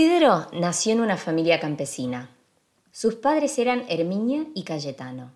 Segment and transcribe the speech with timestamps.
[0.00, 2.30] Pedro nació en una familia campesina.
[2.92, 5.32] Sus padres eran Herminia y Cayetano,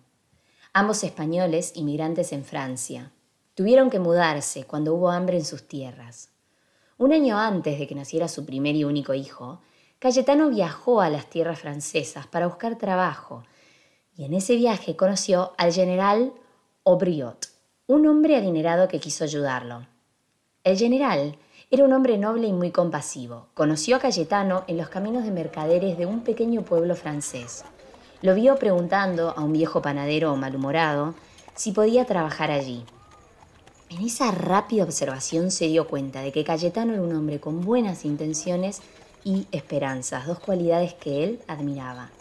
[0.71, 3.11] ambos españoles inmigrantes en Francia.
[3.55, 6.29] Tuvieron que mudarse cuando hubo hambre en sus tierras.
[6.97, 9.59] Un año antes de que naciera su primer y único hijo,
[9.99, 13.43] Cayetano viajó a las tierras francesas para buscar trabajo
[14.15, 16.31] y en ese viaje conoció al general
[16.85, 17.47] Aubriot,
[17.87, 19.85] un hombre adinerado que quiso ayudarlo.
[20.63, 21.37] El general
[21.73, 23.47] era un hombre noble y muy compasivo.
[23.55, 27.63] Conoció a Cayetano en los caminos de mercaderes de un pequeño pueblo francés.
[28.21, 31.15] Lo vio preguntando a un viejo panadero malhumorado
[31.55, 32.85] si podía trabajar allí.
[33.89, 38.05] En esa rápida observación se dio cuenta de que Cayetano era un hombre con buenas
[38.05, 38.83] intenciones
[39.23, 42.11] y esperanzas, dos cualidades que él admiraba.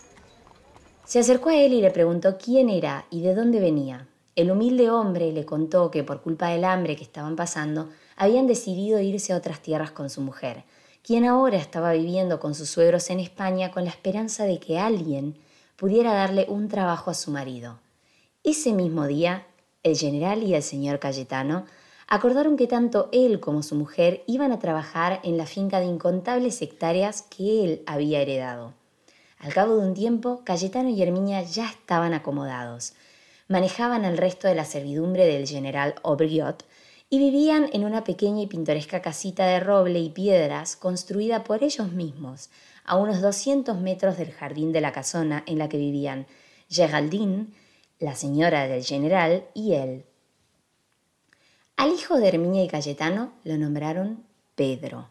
[1.04, 4.08] Se acercó a él y le preguntó quién era y de dónde venía.
[4.34, 9.00] El humilde hombre le contó que por culpa del hambre que estaban pasando, habían decidido
[9.00, 10.64] irse a otras tierras con su mujer,
[11.02, 15.36] quien ahora estaba viviendo con sus suegros en España con la esperanza de que alguien
[15.76, 17.80] pudiera darle un trabajo a su marido.
[18.44, 19.46] Ese mismo día,
[19.82, 21.66] el general y el señor Cayetano
[22.06, 26.62] acordaron que tanto él como su mujer iban a trabajar en la finca de incontables
[26.62, 28.74] hectáreas que él había heredado.
[29.38, 32.94] Al cabo de un tiempo, Cayetano y Herminia ya estaban acomodados.
[33.52, 36.64] Manejaban el resto de la servidumbre del general Aubriot
[37.10, 41.92] y vivían en una pequeña y pintoresca casita de roble y piedras construida por ellos
[41.92, 42.48] mismos,
[42.82, 46.26] a unos 200 metros del jardín de la casona en la que vivían
[46.70, 47.48] Geraldine,
[47.98, 50.06] la señora del general, y él.
[51.76, 54.24] Al hijo de Herminia y Cayetano lo nombraron
[54.54, 55.10] Pedro.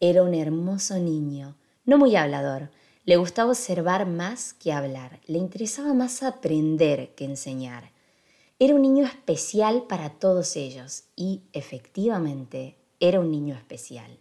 [0.00, 2.70] Era un hermoso niño, no muy hablador,
[3.04, 7.90] le gustaba observar más que hablar, le interesaba más aprender que enseñar.
[8.58, 14.18] Era un niño especial para todos ellos y efectivamente era un niño especial.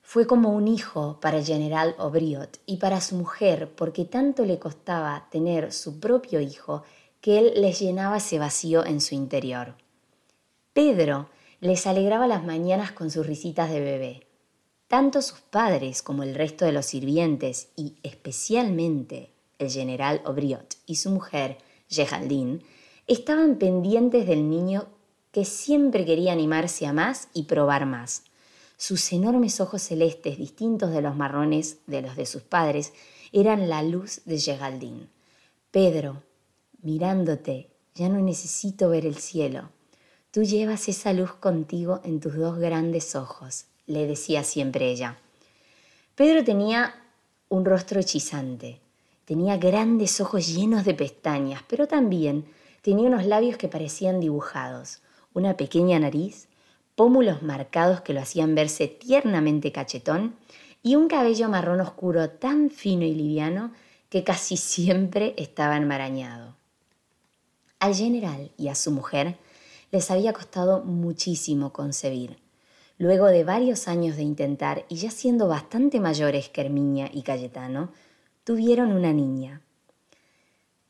[0.00, 4.58] Fue como un hijo para el general Aubriot y para su mujer porque tanto le
[4.58, 6.84] costaba tener su propio hijo
[7.20, 9.74] que él les llenaba ese vacío en su interior.
[10.72, 14.31] Pedro les alegraba las mañanas con sus risitas de bebé.
[14.92, 20.96] Tanto sus padres como el resto de los sirvientes y especialmente el general Aubriot y
[20.96, 21.56] su mujer,
[21.88, 22.58] Geraldine,
[23.06, 24.88] estaban pendientes del niño
[25.30, 28.24] que siempre quería animarse a más y probar más.
[28.76, 32.92] Sus enormes ojos celestes, distintos de los marrones de los de sus padres,
[33.32, 35.08] eran la luz de Geraldine.
[35.70, 36.22] Pedro,
[36.82, 39.70] mirándote, ya no necesito ver el cielo.
[40.32, 45.18] Tú llevas esa luz contigo en tus dos grandes ojos, le decía siempre ella.
[46.14, 46.94] Pedro tenía
[47.48, 48.80] un rostro hechizante,
[49.24, 52.46] tenía grandes ojos llenos de pestañas, pero también
[52.82, 55.02] Tenía unos labios que parecían dibujados,
[55.34, 56.48] una pequeña nariz,
[56.96, 60.34] pómulos marcados que lo hacían verse tiernamente cachetón
[60.82, 63.72] y un cabello marrón oscuro tan fino y liviano
[64.08, 66.56] que casi siempre estaba enmarañado.
[67.78, 69.38] Al general y a su mujer
[69.92, 72.36] les había costado muchísimo concebir.
[72.98, 77.92] Luego de varios años de intentar y ya siendo bastante mayores que Herminia y Cayetano,
[78.44, 79.62] tuvieron una niña.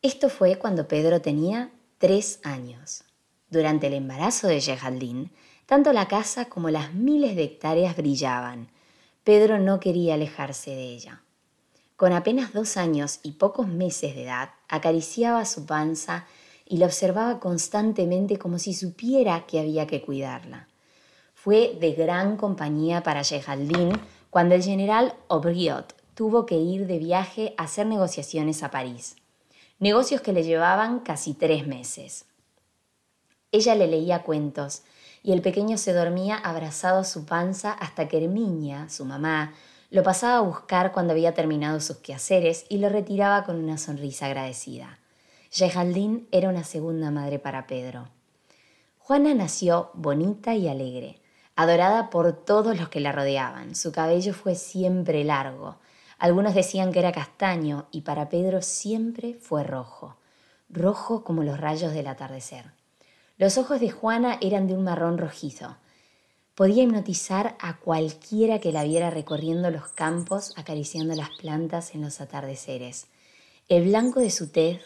[0.03, 3.05] Esto fue cuando Pedro tenía tres años.
[3.51, 5.31] Durante el embarazo de Geraldine,
[5.67, 8.69] tanto la casa como las miles de hectáreas brillaban.
[9.25, 11.23] Pedro no quería alejarse de ella.
[11.97, 16.27] Con apenas dos años y pocos meses de edad, acariciaba su panza
[16.67, 20.67] y la observaba constantemente como si supiera que había que cuidarla.
[21.43, 23.99] Fue de gran compañía para Geraldine
[24.31, 29.17] cuando el general Aubriot tuvo que ir de viaje a hacer negociaciones a París
[29.83, 32.27] negocios que le llevaban casi tres meses.
[33.51, 34.85] Ella le leía cuentos
[35.25, 39.55] y el pequeño se dormía abrazado a su panza hasta que Herminia, su mamá,
[39.91, 44.27] lo pasaba a buscar cuando había terminado sus quehaceres y lo retiraba con una sonrisa
[44.27, 45.01] agradecida.
[45.51, 48.09] Geraldine era una segunda madre para Pedro.
[48.99, 51.19] Juana nació bonita y alegre,
[51.57, 53.75] adorada por todos los que la rodeaban.
[53.75, 55.77] Su cabello fue siempre largo,
[56.23, 60.15] algunos decían que era castaño y para Pedro siempre fue rojo,
[60.71, 62.67] rojo como los rayos del atardecer.
[63.39, 65.75] Los ojos de Juana eran de un marrón rojizo.
[66.55, 72.21] Podía hipnotizar a cualquiera que la viera recorriendo los campos, acariciando las plantas en los
[72.21, 73.09] atardeceres.
[73.69, 74.81] El blanco de su tez,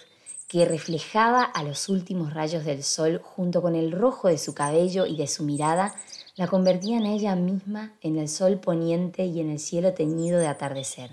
[0.49, 5.07] que reflejaba a los últimos rayos del sol junto con el rojo de su cabello
[5.07, 5.95] y de su mirada,
[6.37, 10.47] la convertían a ella misma en el sol poniente y en el cielo teñido de
[10.47, 11.11] atardecer.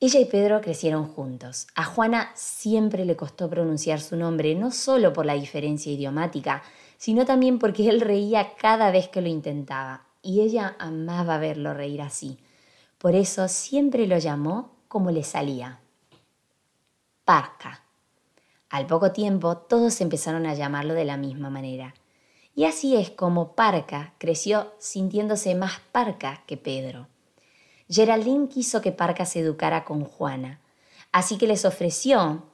[0.00, 1.68] Ella y Pedro crecieron juntos.
[1.76, 6.64] A Juana siempre le costó pronunciar su nombre, no solo por la diferencia idiomática,
[6.98, 12.02] sino también porque él reía cada vez que lo intentaba, y ella amaba verlo reír
[12.02, 12.38] así.
[12.98, 15.78] Por eso siempre lo llamó como le salía.
[17.24, 17.82] Parca.
[18.72, 21.92] Al poco tiempo todos empezaron a llamarlo de la misma manera.
[22.54, 27.06] Y así es como Parca creció sintiéndose más Parca que Pedro.
[27.90, 30.58] Geraldine quiso que Parca se educara con Juana,
[31.12, 32.44] así que les ofreció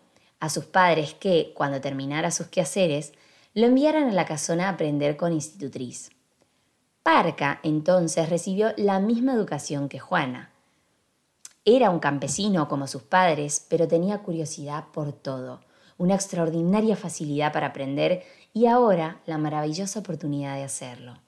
[0.41, 3.13] a sus padres que, cuando terminara sus quehaceres,
[3.55, 6.11] lo enviaran a la casona a aprender con institutriz.
[7.05, 10.51] Parca entonces recibió la misma educación que Juana.
[11.65, 15.61] Era un campesino como sus padres, pero tenía curiosidad por todo,
[15.99, 18.25] una extraordinaria facilidad para aprender
[18.55, 21.19] y ahora la maravillosa oportunidad de hacerlo.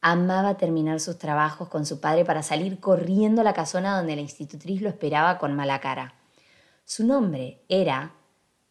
[0.00, 4.22] Amaba terminar sus trabajos con su padre para salir corriendo a la casona donde la
[4.22, 6.14] institutriz lo esperaba con mala cara.
[6.84, 8.12] Su nombre era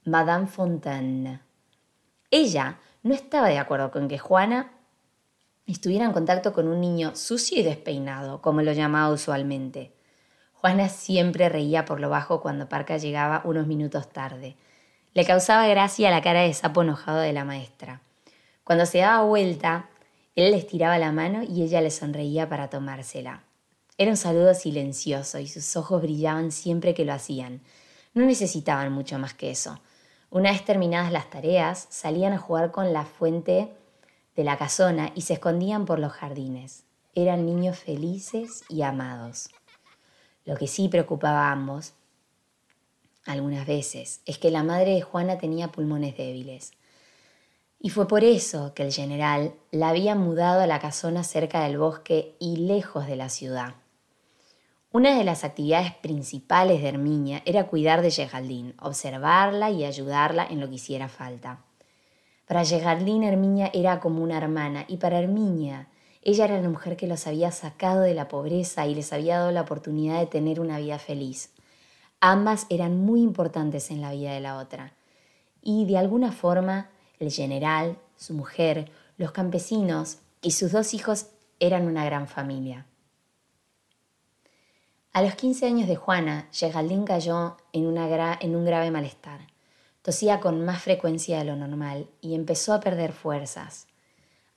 [0.04, 1.42] Madame Fontaine.
[2.31, 4.72] Ella no estaba de acuerdo con que Juana
[5.66, 9.94] estuviera en contacto con un niño sucio y despeinado, como lo llamaba usualmente.
[10.54, 14.56] Juana siempre reía por lo bajo cuando Parca llegaba unos minutos tarde.
[15.13, 18.01] Le causaba gracia la cara de sapo enojado de la maestra.
[18.63, 19.89] Cuando se daba vuelta,
[20.36, 23.44] él le estiraba la mano y ella le sonreía para tomársela.
[23.98, 27.62] Era un saludo silencioso y sus ojos brillaban siempre que lo hacían.
[28.13, 29.80] No necesitaban mucho más que eso.
[30.30, 33.71] Una vez terminadas las tareas, salían a jugar con la fuente
[34.36, 36.83] de la casona y se escondían por los jardines.
[37.15, 39.50] Eran niños felices y amados.
[40.45, 41.94] Lo que sí preocupaba a ambos,
[43.27, 46.71] algunas veces, es que la madre de Juana tenía pulmones débiles.
[47.79, 51.77] Y fue por eso que el general la había mudado a la casona cerca del
[51.77, 53.75] bosque y lejos de la ciudad.
[54.91, 60.59] Una de las actividades principales de Herminia era cuidar de Geraldine, observarla y ayudarla en
[60.59, 61.59] lo que hiciera falta.
[62.47, 65.89] Para Geraldine, Herminia era como una hermana y para Herminia,
[66.27, 69.51] ella era la mujer que los había sacado de la pobreza y les había dado
[69.51, 71.51] la oportunidad de tener una vida feliz.
[72.19, 74.93] Ambas eran muy importantes en la vida de la otra.
[75.61, 81.27] Y de alguna forma, el general, su mujer, los campesinos y sus dos hijos
[81.59, 82.85] eran una gran familia.
[85.13, 89.41] A los 15 años de Juana, Geraldine cayó en, en un grave malestar.
[90.01, 93.87] Tosía con más frecuencia de lo normal y empezó a perder fuerzas.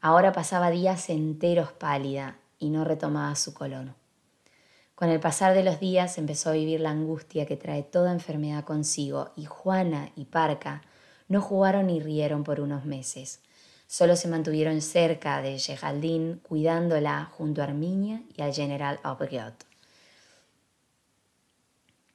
[0.01, 4.00] Ahora pasaba días enteros pálida y no retomaba su color.
[5.01, 8.65] Con el pasar de los días empezó a vivir la angustia que trae toda enfermedad
[8.65, 10.83] consigo y Juana y Parca
[11.27, 13.41] no jugaron ni rieron por unos meses.
[13.87, 19.65] Solo se mantuvieron cerca de Geraldine, cuidándola junto a Arminia y al general Aubriot.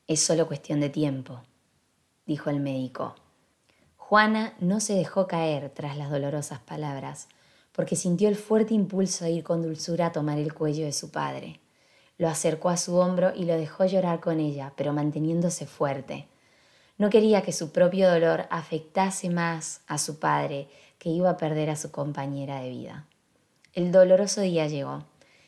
[0.05, 1.41] Es solo cuestión de tiempo,
[2.27, 3.15] dijo el médico.
[3.97, 7.29] Juana no se dejó caer tras las dolorosas palabras,
[7.71, 11.09] porque sintió el fuerte impulso de ir con dulzura a tomar el cuello de su
[11.09, 11.61] padre.
[12.17, 16.27] Lo acercó a su hombro y lo dejó llorar con ella, pero manteniéndose fuerte.
[16.97, 21.69] No quería que su propio dolor afectase más a su padre, que iba a perder
[21.69, 23.05] a su compañera de vida.
[23.73, 25.03] El doloroso día llegó,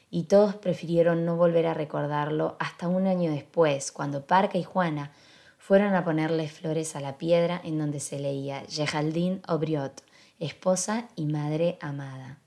[0.09, 5.11] y todos prefirieron no volver a recordarlo hasta un año después, cuando Parca y Juana
[5.57, 10.01] fueron a ponerle flores a la piedra en donde se leía Geraldine Aubriot,
[10.39, 12.39] esposa y madre amada.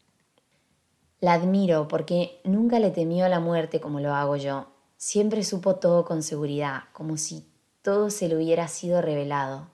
[1.21, 4.69] La admiro porque nunca le temió la muerte como lo hago yo.
[4.97, 7.45] Siempre supo todo con seguridad, como si
[7.83, 9.69] todo se le hubiera sido revelado.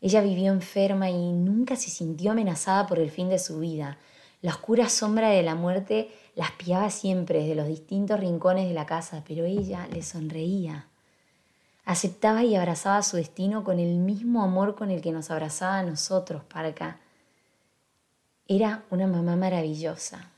[0.00, 3.98] Ella vivió enferma y nunca se sintió amenazada por el fin de su vida.
[4.40, 8.86] La oscura sombra de la muerte la espiaba siempre desde los distintos rincones de la
[8.86, 10.88] casa, pero ella le sonreía.
[11.86, 15.82] Aceptaba y abrazaba su destino con el mismo amor con el que nos abrazaba a
[15.82, 17.00] nosotros, Parca.
[18.48, 20.33] Era una mamá maravillosa.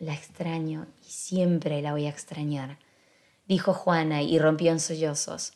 [0.00, 2.78] La extraño y siempre la voy a extrañar,
[3.46, 5.52] dijo Juana y rompió en sollozos.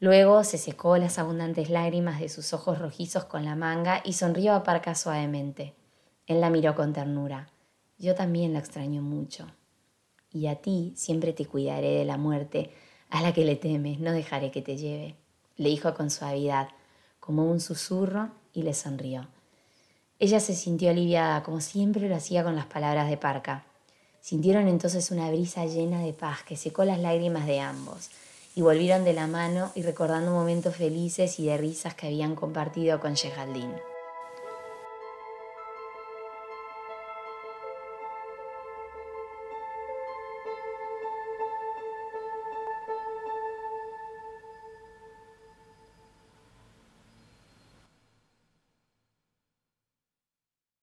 [0.00, 4.54] Luego se secó las abundantes lágrimas de sus ojos rojizos con la manga y sonrió
[4.54, 5.72] a Parca suavemente.
[6.26, 7.48] Él la miró con ternura.
[7.96, 9.46] Yo también la extraño mucho.
[10.32, 12.72] Y a ti siempre te cuidaré de la muerte,
[13.08, 15.14] a la que le temes, no dejaré que te lleve,
[15.56, 16.70] le dijo con suavidad,
[17.20, 19.28] como un susurro, y le sonrió.
[20.20, 23.64] Ella se sintió aliviada, como siempre lo hacía con las palabras de Parca.
[24.20, 28.10] Sintieron entonces una brisa llena de paz que secó las lágrimas de ambos,
[28.54, 33.00] y volvieron de la mano y recordando momentos felices y de risas que habían compartido
[33.00, 33.93] con Geraldine.